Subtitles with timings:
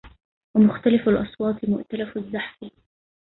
[0.55, 2.71] ومختلف الأصوات مؤتلف الزحف